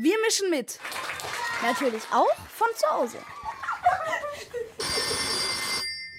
Wir 0.00 0.14
mischen 0.24 0.48
mit. 0.48 0.78
Natürlich 1.60 2.04
auch 2.12 2.32
von 2.54 2.68
zu 2.76 2.86
Hause. 2.88 3.18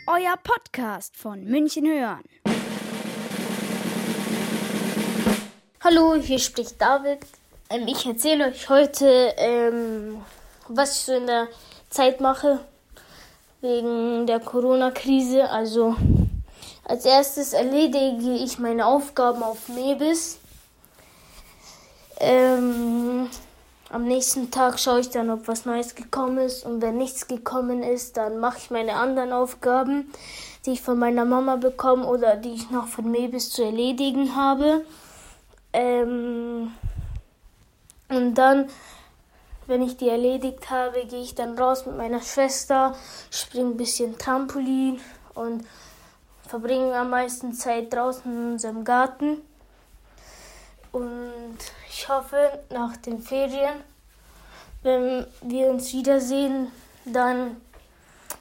Euer 0.06 0.36
Podcast 0.44 1.16
von 1.16 1.46
München 1.46 1.88
hören. 1.88 2.26
Hallo, 5.82 6.16
hier 6.16 6.40
spricht 6.40 6.82
David. 6.82 7.20
Ähm, 7.70 7.88
ich 7.88 8.06
erzähle 8.06 8.48
euch 8.48 8.68
heute, 8.68 9.34
ähm, 9.38 10.26
was 10.68 10.98
ich 10.98 11.06
so 11.06 11.14
in 11.14 11.28
der 11.28 11.48
Zeit 11.90 12.20
mache 12.20 12.60
wegen 13.62 14.28
der 14.28 14.42
Corona-Krise. 14.42 15.50
Also 15.50 15.96
als 16.84 17.06
erstes 17.06 17.54
erledige 17.54 18.44
ich 18.44 18.60
meine 18.60 18.86
Aufgaben 18.88 19.42
auf 19.42 19.70
Mebis. 19.70 20.38
Ähm, 22.20 22.89
am 24.00 24.06
nächsten 24.06 24.50
Tag 24.50 24.80
schaue 24.80 25.02
ich 25.02 25.10
dann, 25.10 25.30
ob 25.30 25.50
was 25.50 25.66
Neues 25.66 25.94
gekommen 25.94 26.38
ist. 26.38 26.66
Und 26.66 26.82
wenn 26.82 26.98
nichts 26.98 27.28
gekommen 27.28 27.84
ist, 27.84 28.16
dann 28.16 28.40
mache 28.40 28.58
ich 28.58 28.72
meine 28.72 28.94
anderen 28.94 29.34
Aufgaben, 29.34 30.10
die 30.66 30.72
ich 30.72 30.82
von 30.82 30.98
meiner 30.98 31.26
Mama 31.26 31.58
bekomme 31.58 32.06
oder 32.06 32.38
die 32.38 32.54
ich 32.54 32.72
noch 32.72 32.88
von 32.88 33.12
Mebis 33.12 33.50
zu 33.50 33.62
erledigen 33.62 34.38
habe. 34.38 34.86
Ähm, 35.74 36.72
und 38.08 38.36
dann, 38.36 38.70
wenn 39.68 39.82
ich 39.82 39.98
die 39.98 40.08
erledigt 40.08 40.70
habe, 40.70 41.06
gehe 41.06 41.22
ich 41.22 41.36
dann 41.36 41.58
raus 41.58 41.86
mit 41.86 41.98
meiner 41.98 42.22
Schwester, 42.22 42.96
springe 43.32 43.72
ein 43.72 43.78
bisschen 43.78 44.18
Trampolin 44.18 45.02
und 45.34 45.66
verbringe 46.48 46.96
am 46.96 47.10
meisten 47.10 47.52
Zeit 47.52 47.92
draußen 47.92 48.32
in 48.32 48.52
unserem 48.54 48.86
Garten. 48.86 49.42
Ich 52.02 52.08
hoffe, 52.08 52.64
nach 52.70 52.96
den 52.96 53.22
Ferien, 53.22 53.84
wenn 54.84 55.28
wir 55.42 55.68
uns 55.68 55.92
wiedersehen, 55.92 56.72
dann 57.04 57.60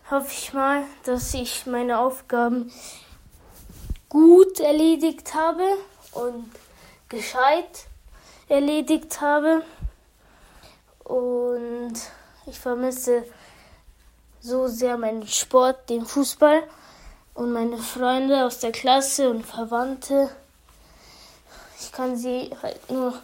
hoffe 0.09 0.31
ich 0.31 0.53
mal, 0.53 0.85
dass 1.03 1.35
ich 1.35 1.67
meine 1.67 1.99
Aufgaben 1.99 2.73
gut 4.09 4.61
erledigt 4.61 5.35
habe 5.35 5.65
und 6.13 6.49
gescheit 7.09 7.87
erledigt 8.49 9.21
habe. 9.21 9.63
Und 11.03 11.95
ich 12.47 12.61
vermisse 12.61 13.25
so 14.41 14.69
sehr 14.69 14.97
meinen 14.97 15.27
Sport, 15.27 15.91
den 15.91 16.07
Fußball 16.07 16.63
und 17.35 17.53
meine 17.53 17.79
Freunde 17.79 18.47
aus 18.47 18.61
der 18.61 18.71
Klasse 18.71 19.29
und 19.29 19.45
Verwandte. 19.45 20.31
Ich 21.81 21.91
kann 21.91 22.17
sie 22.17 22.53
halt 22.63 22.89
nur 22.89 23.21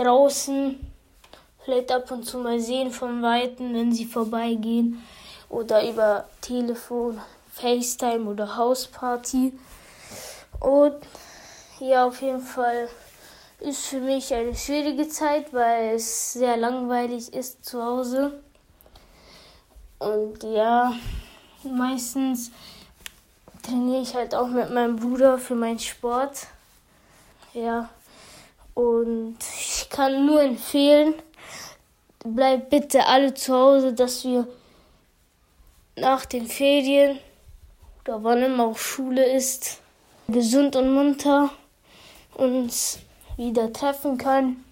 draußen 0.00 0.78
vielleicht 1.64 1.92
ab 1.92 2.10
und 2.10 2.24
zu 2.24 2.38
mal 2.38 2.60
sehen 2.60 2.90
vom 2.90 3.22
Weiten, 3.22 3.74
wenn 3.74 3.92
sie 3.92 4.06
vorbeigehen 4.06 5.02
oder 5.48 5.88
über 5.88 6.28
Telefon, 6.40 7.20
FaceTime 7.52 8.24
oder 8.30 8.56
Hausparty. 8.56 9.52
Und 10.60 10.96
ja, 11.80 12.06
auf 12.06 12.20
jeden 12.22 12.40
Fall 12.40 12.88
ist 13.60 13.86
für 13.86 14.00
mich 14.00 14.32
eine 14.32 14.54
schwierige 14.54 15.08
Zeit, 15.08 15.52
weil 15.52 15.96
es 15.96 16.32
sehr 16.32 16.56
langweilig 16.56 17.32
ist 17.34 17.64
zu 17.64 17.82
Hause. 17.82 18.40
Und 19.98 20.42
ja, 20.42 20.94
meistens 21.62 22.50
trainiere 23.62 24.00
ich 24.00 24.14
halt 24.14 24.34
auch 24.34 24.48
mit 24.48 24.70
meinem 24.70 24.96
Bruder 24.96 25.36
für 25.36 25.54
meinen 25.54 25.78
Sport. 25.78 26.46
Ja, 27.52 27.90
und 28.74 29.36
ich 29.90 29.96
kann 29.96 30.24
nur 30.24 30.40
empfehlen, 30.40 31.14
bleibt 32.24 32.70
bitte 32.70 33.06
alle 33.06 33.34
zu 33.34 33.52
Hause, 33.52 33.92
dass 33.92 34.24
wir 34.24 34.46
nach 35.96 36.24
den 36.26 36.46
Ferien 36.46 37.18
oder 38.04 38.22
wann 38.22 38.40
immer 38.40 38.66
auch 38.66 38.78
Schule 38.78 39.24
ist, 39.24 39.80
gesund 40.28 40.76
und 40.76 40.94
munter 40.94 41.50
uns 42.34 43.00
wieder 43.36 43.72
treffen 43.72 44.16
können 44.16 44.64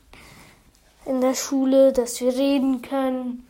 in 1.04 1.20
der 1.20 1.34
Schule, 1.34 1.92
dass 1.92 2.20
wir 2.20 2.32
reden 2.32 2.80
können, 2.80 3.47